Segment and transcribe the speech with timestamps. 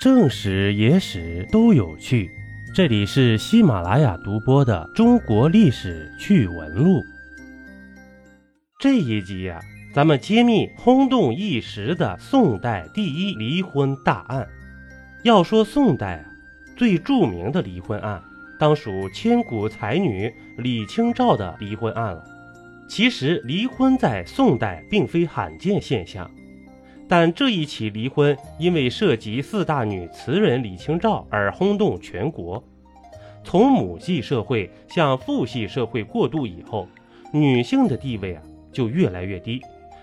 [0.00, 2.30] 正史、野史都有趣。
[2.74, 7.00] 这里是喜马拉雅独播的《中国历史趣闻录》。
[8.78, 9.60] 这一集呀、
[9.92, 14.48] 咱们揭秘轰动一时的宋代第一离婚大案。
[15.22, 16.24] 要说宋代啊，
[16.78, 18.22] 最著名的离婚案，
[18.58, 22.24] 当属千古才女李清照的离婚案了。
[22.88, 26.30] 其实，离婚在宋代并非罕见现象。
[27.10, 32.62] 但这一起离婚因为涉及四大女词人李清照而轰动全国。
[33.42, 36.86] 从母系社会向父系社会过渡以后，
[37.32, 39.60] 女性的地位啊就越来越低，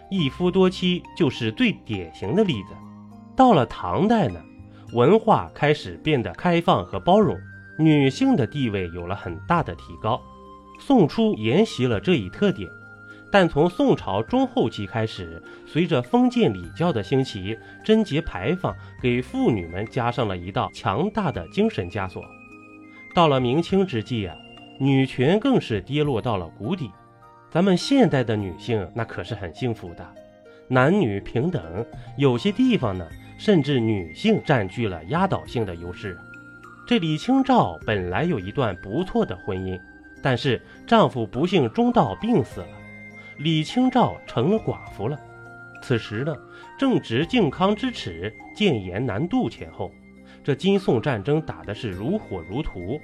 [0.09, 2.73] 一夫多妻就是最典型的例子。
[3.37, 4.41] 到了唐代呢，
[4.91, 7.37] 文化开始变得开放和包容，
[7.79, 10.21] 女性的地位有了很大的提高。
[10.77, 12.67] 宋初沿袭了这一特点。
[13.31, 22.23] 但从宋朝中后期开始，随着封建礼教的兴起，贞节牌坊给妇女们加上了一道强大的精神枷锁。
[23.13, 24.35] 到了明清之际啊，
[24.79, 26.89] 女权更是跌落到了谷底。
[27.49, 30.05] 咱们现代的女性那可是很幸福的，
[30.67, 31.85] 男女平等，
[32.17, 36.17] 有些地方呢，甚至女性占据了压倒性的优势。
[36.85, 39.77] 这李清照本来有一段不错的婚姻，
[40.21, 42.67] 但是丈夫不幸中道病死了。
[43.37, 45.19] 李清照成了寡妇了。
[45.81, 46.35] 此时呢，
[46.77, 49.91] 正值靖康之耻、建炎南渡前后，
[50.43, 52.99] 这金宋战争打的是如火如荼，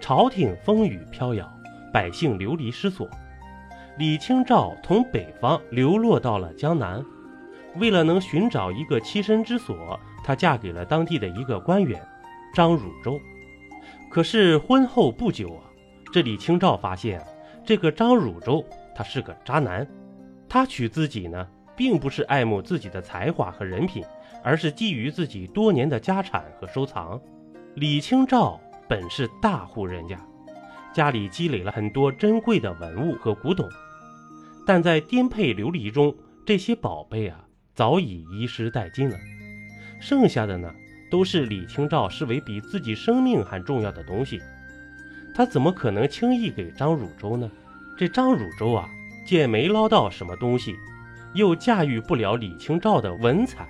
[0.00, 1.48] 朝廷风雨飘摇，
[1.92, 3.08] 百姓流离失所。
[3.96, 7.02] 李清照从北方流落到了江南，
[7.76, 12.02] 为了能寻找一个栖身之所，她嫁给了当地的一个官员
[12.52, 13.20] 张汝舟。
[14.10, 15.62] 可是婚后不久啊，
[16.12, 17.24] 这李清照发现
[17.64, 18.64] 这个张汝舟。
[18.96, 19.86] 他是个渣男，
[20.48, 24.02] 他娶自己呢，并不是爱慕自己的才华和人品，
[24.42, 27.20] 而是觊觎自己多年的家产和收藏。
[27.74, 28.58] 李清照
[28.88, 30.18] 本是大户人家，
[30.94, 33.68] 家里积累了很多珍贵的文物和古董，
[34.66, 39.18] 但在颠沛流离中，这些宝贝啊早已遗失殆尽了，
[40.00, 40.72] 剩下的呢，
[41.10, 44.40] 都是李清照视为比自己生命还重要的东西。
[45.34, 47.50] 他怎么可能轻易给张汝舟呢？
[47.96, 48.88] 这张汝舟啊，
[49.24, 50.76] 见没捞到什么东西，
[51.34, 53.66] 又驾驭不了李清照的文采，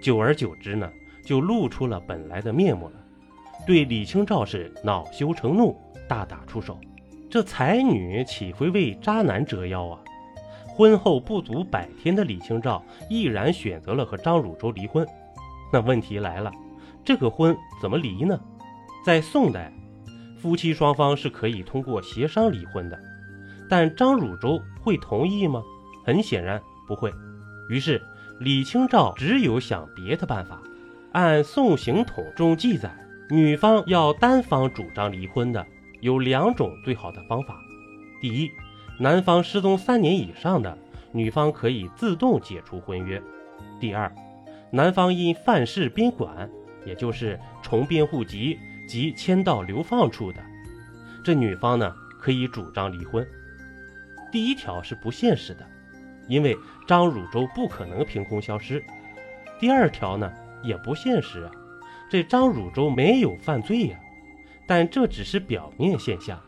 [0.00, 0.90] 久而久之呢，
[1.24, 2.94] 就露出了本来的面目了。
[3.64, 6.80] 对李清照是恼羞成怒，大打出手。
[7.30, 10.00] 这才女岂会为渣男折腰啊？
[10.66, 15.06] 婚后不足百天的李清照，毅然选择了和张汝舟离婚。
[15.72, 16.50] 那问题来了，
[17.04, 18.38] 这个婚怎么离呢？
[19.06, 19.72] 在宋代，
[20.36, 22.98] 夫妻双方是可以通过协商离婚的。
[23.72, 25.62] 但张汝舟会同意吗？
[26.04, 27.10] 很显然不会。
[27.70, 28.02] 于是
[28.38, 30.60] 李清照只有想别的办法。
[31.12, 32.94] 按《宋刑统》中记载，
[33.30, 35.66] 女方要单方主张离婚的
[36.02, 37.56] 有两种最好的方法：
[38.20, 38.50] 第一，
[38.98, 40.76] 男方失踪三年以上的，
[41.10, 43.18] 女方可以自动解除婚约；
[43.80, 44.14] 第二，
[44.70, 46.46] 男方因犯事边管，
[46.84, 50.42] 也就是重编户籍及迁到流放处的，
[51.24, 53.26] 这女方呢可以主张离婚。
[54.32, 55.64] 第一条是不现实的，
[56.26, 56.56] 因为
[56.88, 58.82] 张汝舟不可能凭空消失。
[59.60, 60.32] 第二条呢
[60.62, 61.52] 也不现实啊，
[62.10, 63.98] 这张汝舟没有犯罪呀，
[64.66, 66.40] 但这只是表面现象。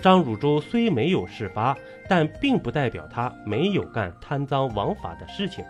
[0.00, 1.76] 张汝舟虽没有事发，
[2.08, 5.62] 但并不代表他没有干贪赃枉法的事情。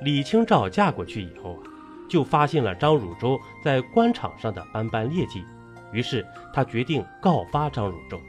[0.00, 1.62] 李清照嫁过去以后啊，
[2.08, 5.44] 就发现了张汝舟在官场上的斑斑劣迹，
[5.92, 6.24] 于是
[6.54, 8.20] 他决定告发张汝舟。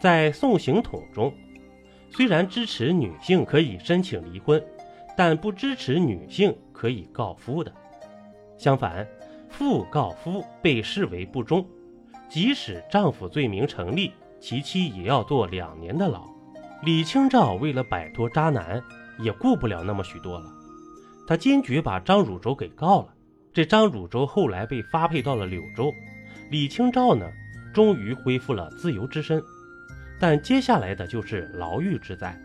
[0.00, 1.32] 在《送刑统》中。
[2.10, 4.62] 虽然支持女性可以申请离婚，
[5.16, 7.72] 但不支持女性可以告夫的。
[8.58, 9.06] 相反，
[9.48, 11.66] 妇告夫被视为不忠，
[12.28, 16.28] 即使丈夫罪名成立，其妻也要坐两年的牢。
[16.82, 18.82] 李清照为了摆脱渣男，
[19.18, 20.46] 也顾不了那么许多了，
[21.26, 23.14] 她坚决把张汝舟给告了。
[23.52, 25.92] 这张汝舟后来被发配到了柳州，
[26.50, 27.28] 李清照呢，
[27.74, 29.42] 终于恢复了自由之身。
[30.20, 32.38] 但接下来的就是牢狱之灾。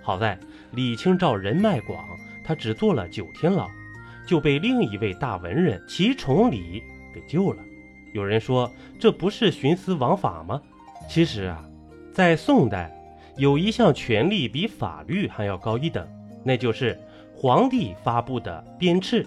[0.00, 0.36] 好在
[0.72, 2.02] 李清照人脉广，
[2.42, 3.68] 她只坐了九天牢，
[4.26, 6.82] 就被另一位大文人齐崇礼
[7.14, 7.62] 给救了。
[8.14, 10.60] 有人说这不是徇私枉法吗？
[11.08, 11.62] 其实啊，
[12.14, 12.90] 在宋代
[13.36, 16.08] 有一项权力比法律还要高一等，
[16.42, 16.98] 那就是
[17.36, 19.26] 皇帝发布的鞭笞。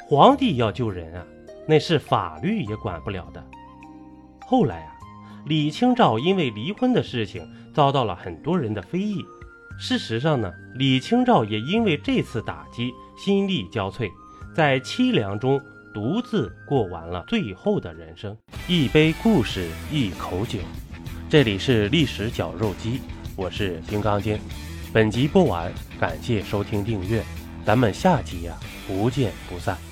[0.00, 1.24] 皇帝要救人啊，
[1.66, 3.42] 那是法律也管不了的。
[4.40, 4.97] 后来啊。
[5.46, 9.24] 李清照因为离婚的事情遭到了很多人的非议。
[9.78, 14.10] 事实上呢，李清照也因为这次打击心力交瘁，
[14.54, 15.60] 在凄凉中
[15.94, 18.36] 独自过完了最后的人生。
[18.66, 20.58] 一杯故事，一口酒。
[21.30, 23.00] 这里是历史绞肉机，
[23.36, 24.38] 我是金刚经。
[24.92, 27.22] 本集播完，感谢收听订阅，
[27.64, 28.54] 咱们下集呀，
[28.86, 29.87] 不见不散。